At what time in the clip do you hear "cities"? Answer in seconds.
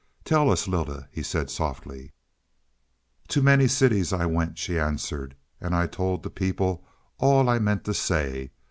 3.67-4.11